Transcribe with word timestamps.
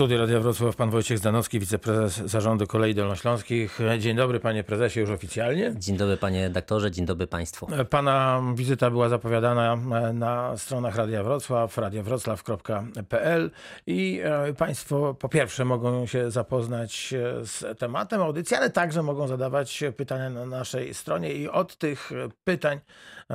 studiu 0.00 0.18
Radia 0.18 0.40
Wrocław 0.40 0.76
pan 0.76 0.90
Wojciech 0.90 1.18
Zdanowski, 1.18 1.60
wiceprezes 1.60 2.30
Zarządu 2.30 2.66
Kolei 2.66 2.94
Dolnośląskich. 2.94 3.78
Dzień 3.98 4.16
dobry 4.16 4.40
panie 4.40 4.64
prezesie 4.64 5.00
już 5.00 5.10
oficjalnie. 5.10 5.72
Dzień 5.76 5.96
dobry 5.96 6.16
panie 6.16 6.50
doktorze, 6.50 6.90
dzień 6.90 7.06
dobry 7.06 7.26
państwu. 7.26 7.66
Pana 7.90 8.42
wizyta 8.54 8.90
była 8.90 9.08
zapowiadana 9.08 9.76
na 10.14 10.56
stronach 10.56 10.96
Radia 10.96 11.24
Wrocław, 11.24 11.78
radiowroclaw.pl 11.78 13.50
i 13.86 14.20
e, 14.22 14.54
państwo 14.54 15.14
po 15.14 15.28
pierwsze 15.28 15.64
mogą 15.64 16.06
się 16.06 16.30
zapoznać 16.30 17.14
z 17.42 17.78
tematem 17.78 18.22
audycji, 18.22 18.56
ale 18.56 18.70
także 18.70 19.02
mogą 19.02 19.28
zadawać 19.28 19.84
pytania 19.96 20.30
na 20.30 20.46
naszej 20.46 20.94
stronie 20.94 21.32
i 21.34 21.48
od 21.48 21.76
tych 21.76 22.10
pytań 22.44 22.80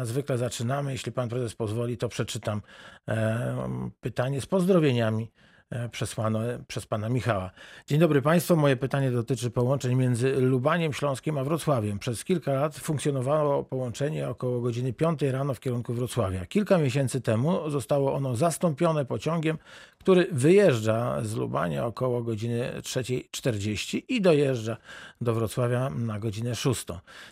zwykle 0.01 0.37
zaczynamy. 0.37 0.91
Jeśli 0.91 1.11
pan 1.11 1.29
prezes 1.29 1.55
pozwoli, 1.55 1.97
to 1.97 2.09
przeczytam 2.09 2.61
e, 3.09 3.91
pytanie 4.01 4.41
z 4.41 4.45
pozdrowieniami 4.45 5.31
E, 5.31 5.54
przesłane 5.91 6.59
przez 6.67 6.85
pana 6.85 7.09
Michała. 7.09 7.51
Dzień 7.87 7.99
dobry 7.99 8.21
Państwu. 8.21 8.55
Moje 8.55 8.77
pytanie 8.77 9.11
dotyczy 9.11 9.51
połączeń 9.51 9.95
między 9.95 10.35
Lubaniem 10.35 10.93
Śląskim 10.93 11.37
a 11.37 11.43
Wrocławiem. 11.43 11.99
Przez 11.99 12.23
kilka 12.23 12.53
lat 12.53 12.75
funkcjonowało 12.75 13.63
połączenie 13.63 14.29
około 14.29 14.61
godziny 14.61 14.93
5 14.93 15.21
rano 15.21 15.53
w 15.53 15.59
kierunku 15.59 15.93
Wrocławia. 15.93 16.45
Kilka 16.45 16.77
miesięcy 16.77 17.21
temu 17.21 17.69
zostało 17.69 18.13
ono 18.13 18.35
zastąpione 18.35 19.05
pociągiem, 19.05 19.57
który 20.05 20.27
wyjeżdża 20.31 21.21
z 21.23 21.35
Lubania 21.35 21.85
około 21.85 22.23
godziny 22.23 22.71
3.40 22.81 24.01
i 24.09 24.21
dojeżdża 24.21 24.77
do 25.21 25.33
Wrocławia 25.33 25.89
na 25.89 26.19
godzinę 26.19 26.55
6. 26.55 26.85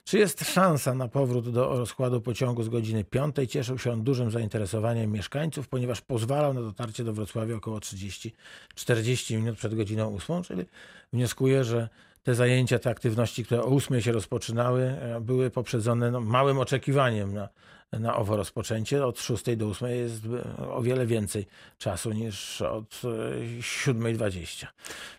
Czy 0.04 0.18
jest 0.18 0.54
szansa 0.54 0.94
na 0.94 1.08
powrót 1.08 1.50
do 1.50 1.78
rozkładu 1.78 2.22
pociągu 2.22 2.64
z 2.64 2.70
godziny 2.70 3.04
5? 3.04 3.36
Cieszył 3.50 3.80
się 3.80 3.92
on 3.92 4.04
dużym 4.04 4.32
zainteresowaniem 4.32 5.12
mieszkańców, 5.12 5.68
ponieważ 5.68 6.02
pozwalał 6.02 6.54
na 6.54 6.62
dotarcie 6.62 7.04
do 7.04 7.14
Wrocławia 7.14 7.56
około 7.56 7.80
30-40 7.80 8.32
minut 9.36 9.58
przed 9.58 9.76
godziną 9.76 10.16
8, 10.16 10.44
czyli 10.44 10.66
wnioskuję, 11.14 11.64
że 11.64 11.90
te 12.24 12.36
zajęcia, 12.36 12.80
te 12.80 12.90
aktywności, 12.90 13.46
które 13.46 13.64
o 13.64 13.68
8 13.68 14.02
się 14.02 14.12
rozpoczynały, 14.12 14.84
e, 14.84 15.22
były 15.22 15.50
poprzedzone 15.50 16.12
no, 16.12 16.22
małym 16.22 16.60
oczekiwaniem 16.60 17.34
na 17.34 17.50
na 18.00 18.16
owo 18.16 18.38
rozpoczęcie. 18.38 19.06
Od 19.06 19.20
6 19.20 19.56
do 19.56 19.68
8 19.68 19.90
jest 19.90 20.22
o 20.58 20.82
wiele 20.82 21.06
więcej 21.06 21.46
czasu 21.78 22.12
niż 22.12 22.62
od 22.62 22.90
7.20. 23.60 24.66
E, 24.66 24.68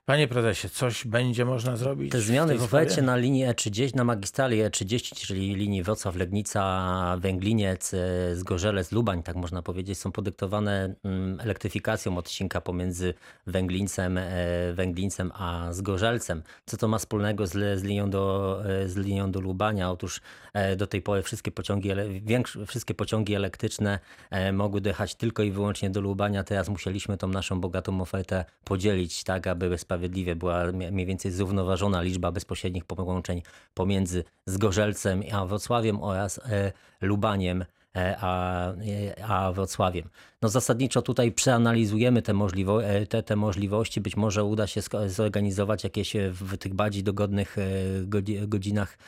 Panie 0.05 0.28
prezesie, 0.28 0.69
coś 0.69 1.06
będzie 1.06 1.45
można 1.45 1.77
zrobić? 1.77 2.12
Te 2.12 2.20
zmiany 2.20 2.58
w 2.58 2.62
ofercie 2.62 3.02
na 3.02 3.17
linii 3.17 3.47
E30, 3.47 3.95
na 3.95 4.05
magistrali 4.05 4.62
E30, 4.62 5.27
czyli 5.27 5.55
linii 5.55 5.83
Wrocław-Legnica, 5.83 7.20
Węgliniec, 7.20 7.95
e, 7.95 8.36
Zgorzelec, 8.36 8.92
Lubań, 8.92 9.22
tak 9.22 9.36
można 9.36 9.62
powiedzieć, 9.62 9.98
są 9.98 10.12
podyktowane 10.12 10.95
mm, 11.05 11.41
elektryfikacją 11.41 12.19
odcinka 12.19 12.61
pomiędzy 12.61 13.14
Węglińcem, 13.47 14.19
e, 14.19 14.25
Węglińcem 14.72 15.33
a 15.34 15.69
Zgorzelcem. 15.72 16.42
Co 16.67 16.77
to 16.77 16.89
ma 16.89 16.98
wspólnego 16.98 17.47
z, 17.47 17.80
z, 17.80 17.83
linią, 17.83 18.11
do, 18.11 18.62
z 18.86 18.97
linią 18.97 19.30
do 19.30 19.41
Lubania? 19.41 19.91
Otóż 19.91 20.20
do 20.77 20.86
tej 20.86 21.02
pory 21.02 21.22
wszystkie 21.22 21.50
pociągi, 21.50 21.91
większe 22.22 22.63
wszystkie 22.66 22.94
pociągi 22.94 23.34
elektryczne 23.34 23.98
e, 24.30 24.52
mogły 24.52 24.80
dojechać 24.80 25.14
tylko 25.14 25.42
i 25.42 25.50
wyłącznie 25.50 25.90
do 25.90 26.00
Lubania. 26.00 26.44
Teraz 26.44 26.68
musieliśmy 26.68 27.16
tą 27.16 27.28
naszą 27.28 27.60
bogatą 27.60 28.00
ofertę 28.00 28.44
podzielić 28.64 29.24
tak, 29.24 29.46
aby 29.46 29.78
sprawiedliwie 29.78 30.36
była 30.36 30.64
mniej 30.72 31.06
więcej 31.06 31.30
zrównoważona 31.30 32.02
liczba 32.02 32.32
bezpośrednich 32.32 32.84
połączeń 32.84 33.42
pomiędzy 33.74 34.24
Zgorzelcem 34.46 35.22
a 35.32 35.46
Wrocławiem 35.46 36.02
oraz 36.02 36.38
e, 36.38 36.72
Lubaniem 37.00 37.64
e, 37.96 38.16
a, 38.20 38.72
a 39.28 39.52
Wrocławiem. 39.52 40.08
No 40.44 40.48
zasadniczo 40.48 41.02
tutaj 41.02 41.32
przeanalizujemy 41.32 42.22
te, 42.22 42.32
możliwo 42.32 42.84
e, 42.84 43.06
te, 43.06 43.22
te 43.22 43.36
możliwości. 43.36 44.00
Być 44.00 44.16
może 44.16 44.44
uda 44.44 44.66
się 44.66 44.80
zorganizować 45.06 45.84
jakieś 45.84 46.16
e, 46.16 46.30
w 46.30 46.58
tych 46.58 46.74
bardziej 46.74 47.02
dogodnych 47.02 47.56
e, 47.58 48.46
godzinach 48.46 48.98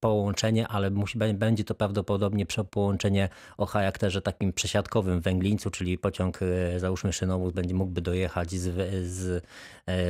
połączenie, 0.00 0.68
ale 0.68 0.90
musi, 0.90 1.18
będzie 1.18 1.64
to 1.64 1.74
prawdopodobnie 1.74 2.46
połączenie 2.70 3.28
o 3.56 3.66
charakterze 3.66 4.22
takim 4.22 4.52
przesiadkowym 4.52 5.20
w 5.20 5.22
Węglińcu, 5.22 5.70
czyli 5.70 5.98
pociąg 5.98 6.40
załóżmy 6.76 7.12
szynowóz 7.12 7.52
będzie 7.52 7.74
mógłby 7.74 8.00
dojechać 8.00 8.50
z, 8.50 8.74
z 9.06 9.44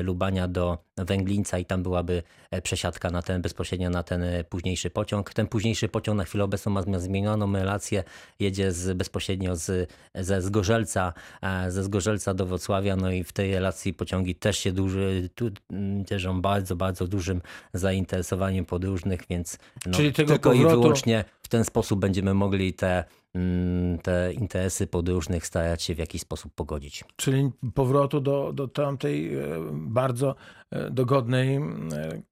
Lubania 0.03 0.49
do 0.49 0.79
Węglińca 0.97 1.59
i 1.59 1.65
tam 1.65 1.83
byłaby 1.83 2.23
przesiadka 2.63 3.11
na 3.11 3.23
ten, 3.23 3.43
bezpośrednio 3.43 3.91
na 3.91 4.03
ten 4.03 4.25
późniejszy 4.49 4.91
pociąg. 4.91 5.35
Ten 5.35 5.47
późniejszy 5.47 5.89
pociąg 5.89 6.19
na 6.19 6.25
chwilę 6.25 6.45
obecną 6.45 6.73
ma 6.73 6.83
zmienioną 6.99 7.53
relację, 7.53 8.05
jedzie 8.41 8.73
z, 8.73 8.97
bezpośrednio 8.97 9.57
z, 9.57 9.91
ze 10.15 10.43
z 10.47 10.51
Gorzelca, 10.51 11.13
e, 11.43 11.71
ze 11.71 11.85
Zgorzelca 11.85 12.35
do 12.35 12.47
Wrocławia, 12.47 12.97
no 12.97 13.11
i 13.11 13.25
w 13.25 13.33
tej 13.33 13.55
relacji 13.55 13.95
pociągi 13.95 14.35
też 14.35 14.59
się 14.59 14.73
duży, 14.73 15.31
tu, 15.35 15.51
cieszą 16.09 16.41
bardzo, 16.43 16.77
bardzo 16.77 17.07
dużym 17.07 17.41
zainteresowaniem 17.75 18.65
podróżnych, 18.65 19.21
więc 19.31 19.59
no, 19.87 19.93
Czyli 19.93 20.13
tylko 20.13 20.39
powrotu... 20.39 20.67
i 20.67 20.71
wyłącznie 20.71 21.25
w 21.43 21.49
ten 21.49 21.65
sposób 21.65 22.01
będziemy 22.01 22.35
mogli 22.35 22.75
te 22.75 23.05
Mm, 23.07 23.26
te 24.03 24.33
interesy 24.33 24.87
podróżnych 24.87 25.47
starać 25.47 25.83
się 25.83 25.95
w 25.95 25.99
jakiś 25.99 26.23
sposób 26.23 26.55
pogodzić. 26.55 27.05
Czyli 27.17 27.51
powrotu 27.75 28.21
do, 28.21 28.53
do 28.53 28.69
tamtej 28.69 29.35
e, 29.35 29.41
bardzo 29.73 30.35
e, 30.71 30.91
dogodnej 30.91 31.57
e, 31.57 31.61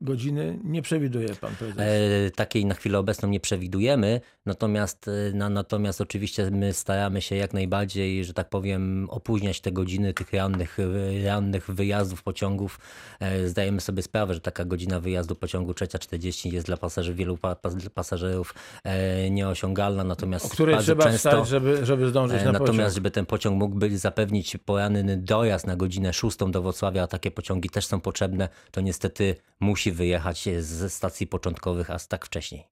godziny 0.01 0.59
nie 0.65 0.83
przewiduje 0.83 1.29
pan 1.29 1.57
prezes? 1.57 1.79
E, 1.79 2.31
takiej 2.31 2.67
na 2.67 2.75
chwilę 2.75 2.99
obecną 2.99 3.29
nie 3.29 3.41
przewidujemy, 3.41 4.21
natomiast, 4.47 5.11
na, 5.35 5.49
natomiast 5.49 6.01
oczywiście 6.01 6.51
my 6.51 6.73
staramy 6.73 7.23
się 7.23 7.37
jak 7.37 7.53
najbardziej, 7.53 8.25
że 8.25 8.35
tak 8.35 8.49
powiem, 8.49 9.07
opóźniać 9.11 9.61
te 9.61 9.73
godziny 9.73 10.15
tych 10.15 10.33
rannych, 10.33 10.79
rannych 11.25 11.71
wyjazdów 11.71 12.23
pociągów. 12.23 12.79
E, 13.21 13.49
zdajemy 13.49 13.81
sobie 13.81 14.03
sprawę, 14.03 14.35
że 14.35 14.41
taka 14.41 14.65
godzina 14.65 15.01
wyjazdu 15.01 15.35
pociągu 15.35 15.73
3.40 15.73 16.53
jest 16.53 16.67
dla 16.67 16.77
pasażerów, 16.77 17.19
wielu 17.19 17.39
pasażerów 17.95 18.55
e, 18.85 19.31
nieosiągalna, 19.31 20.05
natomiast... 20.05 20.47
O 20.47 20.49
której 20.49 20.77
trzeba 20.97 21.11
często, 21.13 21.31
wstać, 21.31 21.49
żeby, 21.49 21.87
żeby 21.87 22.09
zdążyć 22.09 22.45
na 22.45 22.53
Natomiast, 22.53 22.77
pociąg. 22.77 22.95
żeby 22.95 23.11
ten 23.11 23.27
pociąg 23.27 23.59
mógł 23.59 23.77
być, 23.77 24.01
zapewnić 24.01 24.57
poranny 24.57 25.17
dojazd 25.17 25.67
na 25.67 25.77
godzinę 25.77 26.13
6 26.13 26.39
do 26.51 26.63
Wrocławia, 26.63 27.03
a 27.03 27.07
takie 27.07 27.31
pociągi 27.31 27.71
też 27.71 27.87
są 27.87 28.01
potrzebne, 28.01 28.49
to 28.71 28.81
niestety 28.81 29.37
musi 29.61 29.93
wyjechać 29.93 30.49
ze 30.61 30.91
stacji 30.91 31.27
początkowych, 31.27 31.91
a 31.91 31.99
tak 32.09 32.27
wcześniej. 32.27 32.69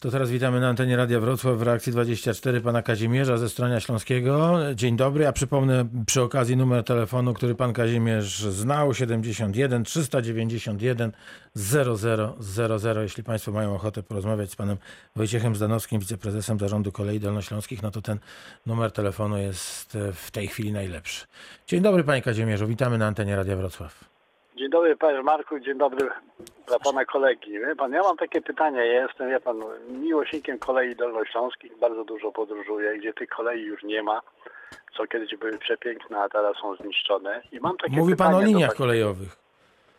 To 0.00 0.10
teraz 0.10 0.30
witamy 0.30 0.60
na 0.60 0.68
antenie 0.68 0.96
Radia 0.96 1.20
Wrocław 1.20 1.58
w 1.58 1.62
reakcji 1.62 1.92
24 1.92 2.60
pana 2.60 2.82
Kazimierza 2.82 3.38
ze 3.38 3.48
Stronia 3.48 3.80
Śląskiego. 3.80 4.58
Dzień 4.74 4.96
dobry. 4.96 5.24
Ja 5.24 5.32
przypomnę 5.32 5.88
przy 6.06 6.22
okazji 6.22 6.56
numer 6.56 6.84
telefonu, 6.84 7.34
który 7.34 7.54
pan 7.54 7.72
Kazimierz 7.72 8.38
znał 8.38 8.94
71 8.94 9.84
391 9.84 11.12
0000. 11.56 13.02
Jeśli 13.02 13.24
państwo 13.24 13.52
mają 13.52 13.74
ochotę 13.74 14.02
porozmawiać 14.02 14.50
z 14.50 14.56
panem 14.56 14.76
Wojciechem 15.16 15.56
Zdanowskim, 15.56 16.00
wiceprezesem 16.00 16.58
Zarządu 16.58 16.92
Kolei 16.92 17.20
Dolnośląskich, 17.20 17.82
no 17.82 17.90
to 17.90 18.02
ten 18.02 18.18
numer 18.66 18.92
telefonu 18.92 19.38
jest 19.38 19.98
w 20.14 20.30
tej 20.30 20.48
chwili 20.48 20.72
najlepszy. 20.72 21.26
Dzień 21.66 21.80
dobry 21.80 22.04
panie 22.04 22.22
Kazimierzu. 22.22 22.66
Witamy 22.66 22.98
na 22.98 23.06
antenie 23.06 23.36
Radia 23.36 23.56
Wrocław. 23.56 24.15
Dzień 24.56 24.70
dobry 24.70 24.96
panie 24.96 25.22
Marku, 25.22 25.60
dzień 25.60 25.78
dobry 25.78 26.08
dla 26.66 26.78
pana 26.78 27.04
kolegi. 27.04 27.52
Wie 27.52 27.76
pan, 27.76 27.92
ja 27.92 28.02
mam 28.02 28.16
takie 28.16 28.40
pytanie, 28.40 28.86
ja 28.86 29.02
jestem, 29.02 29.30
wie 29.30 29.40
pan, 29.40 29.62
miłośnikiem 29.88 30.58
kolei 30.58 30.96
dolnośląskich, 30.96 31.78
bardzo 31.78 32.04
dużo 32.04 32.32
podróżuję, 32.32 32.98
gdzie 32.98 33.12
tych 33.12 33.28
kolei 33.28 33.62
już 33.62 33.82
nie 33.82 34.02
ma, 34.02 34.20
co 34.96 35.06
kiedyś 35.06 35.36
były 35.36 35.58
przepiękne, 35.58 36.18
a 36.18 36.28
teraz 36.28 36.56
są 36.56 36.76
zniszczone. 36.76 37.42
I 37.52 37.60
mam 37.60 37.76
takie 37.76 37.96
Mówi 37.96 38.16
pan 38.16 38.34
o 38.34 38.42
liniach 38.42 38.74
kolejowych. 38.74 39.36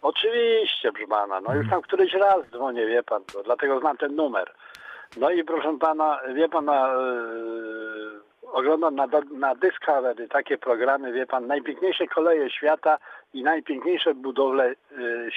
Oczywiście, 0.01 0.91
proszę 0.91 1.07
pana, 1.07 1.41
no 1.41 1.55
już 1.55 1.69
tam 1.69 1.81
któryś 1.81 2.13
raz 2.13 2.45
dzwonię, 2.51 2.85
wie 2.85 3.03
pan, 3.03 3.23
to, 3.33 3.43
dlatego 3.43 3.79
znam 3.79 3.97
ten 3.97 4.15
numer. 4.15 4.53
No 5.17 5.29
i 5.29 5.43
proszę 5.43 5.77
pana, 5.79 6.19
wie 6.33 6.49
pana, 6.49 6.93
yy, 6.93 8.51
oglądam 8.51 8.95
na, 8.95 9.07
na 9.31 9.55
Discovery 9.55 10.27
takie 10.27 10.57
programy, 10.57 11.13
wie 11.13 11.25
pan, 11.25 11.47
najpiękniejsze 11.47 12.07
koleje 12.07 12.49
świata 12.49 12.97
i 13.33 13.43
najpiękniejsze 13.43 14.13
budowle 14.13 14.71
y, 14.71 14.75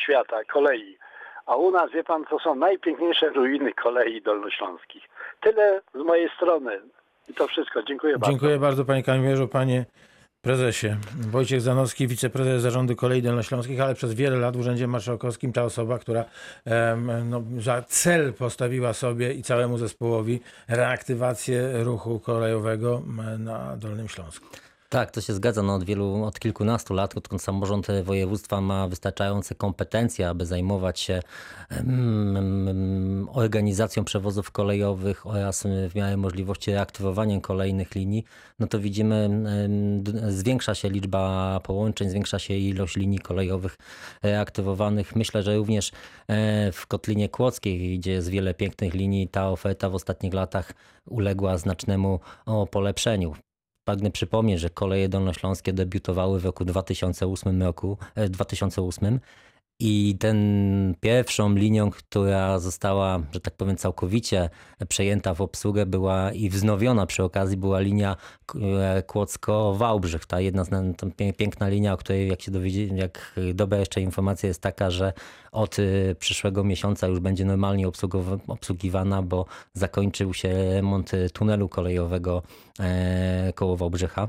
świata, 0.04 0.44
kolei. 0.44 0.98
A 1.46 1.56
u 1.56 1.70
nas, 1.70 1.90
wie 1.90 2.04
pan, 2.04 2.25
to 2.25 2.38
są 2.38 2.54
najpiękniejsze 2.54 3.28
ruiny 3.28 3.72
kolei 3.72 4.22
dolnośląskich. 4.22 5.04
Tyle 5.40 5.81
z 5.94 5.98
mojej 5.98 6.31
strony. 6.37 6.81
I 7.28 7.34
to 7.34 7.46
wszystko. 7.46 7.82
Dziękuję 7.82 8.12
bardzo. 8.12 8.31
Dziękuję 8.31 8.58
bardzo 8.58 8.84
panie 8.84 9.02
Kazimierzu, 9.02 9.48
panie 9.48 9.84
prezesie. 10.42 10.96
Wojciech 11.31 11.60
Zanowski, 11.60 12.08
wiceprezes 12.08 12.62
Zarządu 12.62 12.96
Kolei 12.96 13.22
Dolnośląskich, 13.22 13.81
ale 13.81 13.94
przez 13.94 14.14
wiele 14.14 14.36
lat 14.36 14.56
w 14.56 14.60
Urzędzie 14.60 14.86
Marszałkowskim 14.86 15.52
ta 15.52 15.64
osoba, 15.64 15.98
która 15.98 16.25
no, 17.25 17.43
za 17.58 17.82
cel 17.82 18.32
postawiła 18.32 18.93
sobie 18.93 19.34
i 19.34 19.43
całemu 19.43 19.78
zespołowi 19.78 20.40
reaktywację 20.69 21.84
ruchu 21.84 22.20
kolejowego 22.20 23.02
na 23.38 23.76
Dolnym 23.76 24.08
Śląsku. 24.08 24.46
Tak, 24.92 25.10
to 25.10 25.20
się 25.20 25.34
zgadza. 25.34 25.62
No 25.62 25.75
od 25.75 25.84
wielu, 25.84 26.25
od 26.25 26.40
kilkunastu 26.40 26.94
lat, 26.94 27.16
odkąd 27.16 27.42
samorząd 27.42 27.87
województwa 28.02 28.60
ma 28.60 28.88
wystarczające 28.88 29.54
kompetencje, 29.54 30.28
aby 30.28 30.46
zajmować 30.46 31.00
się 31.00 31.22
mm, 31.70 33.28
organizacją 33.32 34.04
przewozów 34.04 34.50
kolejowych 34.50 35.26
oraz 35.26 35.66
w 35.90 35.94
miarę 35.94 36.16
możliwości 36.16 36.72
reaktywowaniem 36.72 37.40
kolejnych 37.40 37.94
linii, 37.94 38.25
no 38.58 38.66
to 38.66 38.81
widzimy, 38.81 39.14
mm, 39.14 40.04
zwiększa 40.28 40.75
się 40.75 40.90
liczba 40.90 41.60
połączeń, 41.62 42.10
zwiększa 42.10 42.38
się 42.38 42.54
ilość 42.54 42.96
linii 42.96 43.19
kolejowych 43.19 43.76
reaktywowanych. 44.22 45.16
Myślę, 45.16 45.43
że 45.43 45.56
również 45.56 45.93
e, 46.28 46.72
w 46.72 46.86
Kotlinie 46.86 47.28
Kłodzkiej, 47.28 47.98
gdzie 47.98 48.12
jest 48.12 48.28
wiele 48.28 48.54
pięknych 48.54 48.94
linii, 48.94 49.28
ta 49.28 49.50
oferta 49.50 49.90
w 49.90 49.94
ostatnich 49.94 50.34
latach 50.34 50.72
uległa 51.06 51.58
znacznemu 51.58 52.20
polepszeniu. 52.70 53.34
Pragnę 53.85 54.11
przypomnieć, 54.11 54.61
że 54.61 54.71
koleje 54.71 55.09
dolnośląskie 55.09 55.73
debiutowały 55.73 56.41
w 56.41 56.44
roku 56.44 56.65
2008 56.65 57.62
roku, 57.62 57.99
e, 58.15 58.29
2008 58.29 59.21
i 59.81 60.17
ten 60.19 60.94
pierwszą 61.00 61.55
linią, 61.55 61.91
która 61.91 62.59
została, 62.59 63.21
że 63.32 63.41
tak 63.41 63.55
powiem, 63.55 63.77
całkowicie 63.77 64.50
przejęta 64.88 65.35
w 65.35 65.41
obsługę 65.41 65.87
była 65.87 66.32
i 66.32 66.49
wznowiona 66.49 67.06
przy 67.06 67.23
okazji 67.23 67.56
była 67.56 67.81
linia 67.81 68.17
e, 68.55 69.03
Kłodzko-Wałbrzych. 69.03 70.27
Ta 70.27 70.41
jedna 70.41 70.65
ta 70.97 71.06
piękna 71.37 71.69
linia, 71.69 71.93
o 71.93 71.97
której 71.97 72.29
jak 72.29 72.43
się 72.43 72.50
dowiedzieli, 72.50 72.97
jak 72.97 73.41
dobra 73.55 73.79
jeszcze 73.79 74.00
informacja 74.00 74.47
jest 74.47 74.62
taka, 74.62 74.91
że 74.91 75.12
od 75.53 75.79
y, 75.79 76.17
przyszłego 76.19 76.65
miesiąca 76.65 77.06
już 77.06 77.21
będzie 77.21 77.44
normalnie 77.44 77.88
obsługiwana, 78.49 79.23
bo 79.23 79.47
zakończył 79.73 80.35
się 80.35 80.49
remont 80.49 81.15
y, 81.15 81.31
tunelu 81.31 81.69
kolejowego 81.69 82.43
e, 82.81 83.53
koło 83.55 83.77
Wałbrzycha. 83.77 84.29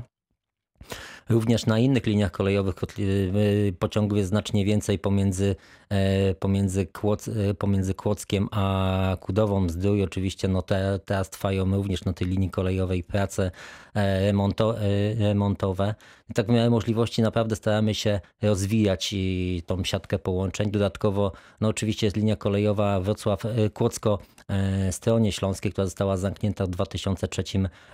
Również 1.32 1.66
na 1.66 1.78
innych 1.78 2.06
liniach 2.06 2.30
kolejowych 2.30 2.74
kotli- 2.74 3.36
y, 3.36 3.74
pociągów 3.78 4.18
jest 4.18 4.28
znacznie 4.28 4.64
więcej 4.64 4.98
pomiędzy, 4.98 5.56
e, 5.88 6.34
pomiędzy, 6.34 6.86
Kłoc, 6.86 7.28
e, 7.28 7.54
pomiędzy 7.54 7.94
Kłodzkiem 7.94 8.48
a 8.50 9.16
Kudową. 9.20 9.68
Zdrój 9.68 10.02
oczywiście 10.02 10.48
no 10.48 10.62
te, 10.62 11.00
teraz 11.04 11.30
trwają 11.30 11.76
również 11.76 12.04
na 12.04 12.12
tej 12.12 12.28
linii 12.28 12.50
kolejowej 12.50 13.02
prace 13.02 13.50
e, 13.94 14.26
remonto, 14.26 14.80
e, 14.80 15.14
remontowe. 15.14 15.94
I 16.32 16.34
tak 16.34 16.46
w 16.46 16.70
możliwości 16.70 17.22
naprawdę 17.22 17.56
staramy 17.56 17.94
się 17.94 18.20
rozwijać 18.42 19.12
i 19.12 19.62
tą 19.66 19.84
siatkę 19.84 20.18
połączeń. 20.18 20.70
Dodatkowo 20.70 21.32
no 21.60 21.68
oczywiście 21.68 22.06
jest 22.06 22.16
linia 22.16 22.36
kolejowa 22.36 23.00
Wrocław-Kłodzko 23.00 24.18
e, 24.48 24.92
stronie 24.92 25.32
śląskiej, 25.32 25.72
która 25.72 25.84
została 25.84 26.16
zamknięta 26.16 26.66
w 26.66 26.70
2003 26.70 27.42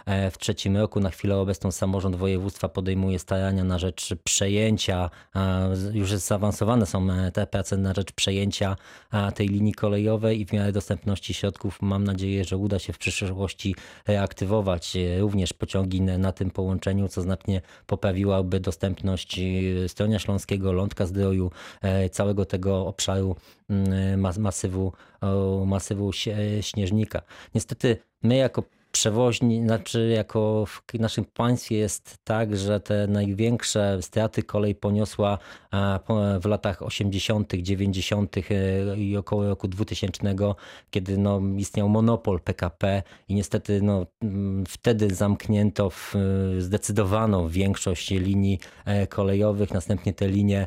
e, 0.07 0.31
w 0.31 0.39
trzecim 0.39 0.77
roku. 0.77 1.01
Na 1.01 1.11
chwilę 1.11 1.37
obecną 1.37 1.71
samorząd 1.71 2.17
województwa 2.17 2.69
podejmuje 2.69 3.19
starania 3.29 3.65
na 3.65 3.79
rzecz 3.79 4.15
przejęcia, 4.25 5.11
już 5.93 6.11
zaawansowane 6.11 6.87
są 6.87 7.11
e, 7.11 7.33
te 7.33 7.47
prace 7.47 7.77
na 7.77 7.95
rzecz 7.95 8.13
przejęcia 8.13 8.77
tej 9.35 9.49
linii 9.49 9.75
kolejowej 9.75 10.41
i 10.41 10.47
w 10.47 10.53
miarę 10.53 10.73
dostępności 10.73 11.35
środków 11.35 11.83
mam 11.83 12.05
nadzieję, 12.05 12.45
że 12.45 12.57
uda 12.57 12.79
się 12.79 12.93
w 12.93 12.99
przyszłości 12.99 13.75
reaktywować 14.07 14.97
e, 14.97 15.19
również 15.21 15.53
pociągi 15.53 16.01
na, 16.03 16.33
tym 16.33 16.51
połączeniu, 16.51 17.09
co 17.09 17.23
znacznie 17.23 17.61
poprawiłaby 17.87 18.61
dostępność 18.61 19.39
e, 19.39 19.89
Stronia 19.89 20.19
Śląskiego, 20.19 20.73
Lądka 20.73 21.07
Zdroju, 21.07 21.51
całego 22.11 22.45
tego 22.45 22.87
obszaru 22.87 23.37
mm, 23.71 24.21
mas- 24.21 24.39
masywu, 24.39 24.93
masywu 25.67 26.11
śnieżnika. 26.61 27.23
Niestety 27.55 27.97
my 28.23 28.37
jako 28.37 28.63
przewoźni, 28.99 29.63
znaczy 29.63 30.13
jako 30.17 30.65
w 30.67 30.99
naszym 30.99 31.25
państwie 31.25 31.77
jest 31.77 32.19
tak, 32.25 32.57
że 32.57 32.81
te 32.81 33.07
największe 33.07 33.99
straty 34.03 34.43
kolej 34.43 34.75
poniosła 34.75 35.39
w 36.41 36.47
latach 36.47 36.83
80., 36.83 37.53
90. 37.55 38.37
e, 38.37 38.97
i 38.97 39.17
około 39.17 39.49
roku 39.49 39.69
2000, 39.69 40.35
kiedy 40.91 41.19
no, 41.19 41.41
istniał 41.57 41.89
monopol 41.89 42.41
PKP 42.41 43.03
i 43.29 43.35
niestety 43.35 43.83
no, 43.83 44.07
mm, 44.23 44.65
wtedy 44.67 45.15
zamknięto 45.15 45.91
w, 45.91 46.15
e, 46.15 46.61
zdecydowaną 46.61 47.49
większość 47.49 48.11
linii 48.11 48.59
e, 48.85 49.07
kolejowych, 49.07 49.71
następnie 49.71 50.13
te 50.13 50.29
linie 50.29 50.67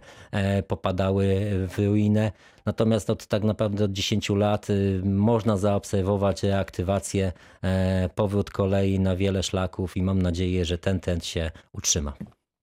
popadały 0.68 1.50
w 1.70 1.80
ruinę. 1.80 2.32
Natomiast 2.66 3.10
od 3.10 3.28
tak 3.28 3.44
naprawdę 3.44 3.86
od 3.86 3.92
10 3.92 4.30
lat 4.30 4.70
y, 4.70 5.02
można 5.06 5.58
zaobserwować 5.58 6.44
reaktywację, 6.44 7.32
powrót 8.22 8.50
kolei 8.50 9.00
na 9.00 9.16
wiele 9.16 9.44
szlaków 9.44 9.98
i 9.98 10.04
mam 10.04 10.22
nadzieję, 10.22 10.66
że 10.66 10.78
ten 10.78 11.00
trend 11.00 11.26
się 11.26 11.52
utrzyma. 11.74 12.14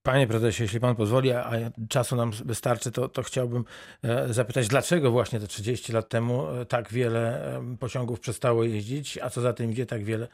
Panie 0.03 0.27
prezesie, 0.27 0.63
jeśli 0.63 0.79
pan 0.79 0.95
pozwoli, 0.95 1.31
a 1.31 1.51
czasu 1.89 2.15
nam 2.15 2.31
wystarczy, 2.31 2.91
to, 2.91 3.09
to 3.09 3.23
chciałbym 3.23 3.65
e, 4.03 4.33
zapytać, 4.33 4.67
dlaczego 4.67 5.11
właśnie 5.11 5.39
te 5.39 5.47
30 5.47 5.93
lat 5.93 6.09
temu 6.09 6.47
e, 6.47 6.65
tak 6.65 6.91
wiele 6.91 7.55
e, 7.57 7.77
pociągów 7.77 8.19
przestało 8.19 8.63
jeździć, 8.63 9.17
a 9.17 9.29
co 9.29 9.41
za 9.41 9.53
tym 9.53 9.71
idzie, 9.71 9.85
tak 9.85 10.03
wiele 10.03 10.27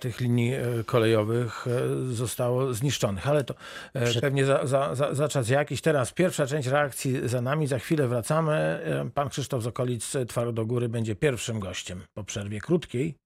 tych 0.00 0.20
linii 0.20 0.52
kolejowych 0.86 1.66
zostało 2.10 2.74
zniszczonych. 2.74 3.28
Ale 3.28 3.44
to 3.44 3.54
pewnie 4.20 4.44
za, 4.44 4.66
za, 4.66 4.94
za, 4.94 5.14
za 5.14 5.28
czas 5.28 5.48
jakiś. 5.48 5.80
Teraz 5.80 6.12
pierwsza 6.12 6.46
część 6.46 6.68
reakcji 6.68 7.28
za 7.28 7.40
nami, 7.40 7.66
za 7.66 7.78
chwilę 7.78 8.08
wracamy. 8.08 8.80
Pan 9.14 9.28
Krzysztof 9.28 9.62
z 9.62 9.66
okolic 9.66 10.12
Twardogóry 10.28 10.88
będzie 10.88 11.14
pierwszym 11.14 11.60
gościem 11.60 12.02
po 12.14 12.24
przerwie 12.24 12.60
krótkiej. 12.60 13.21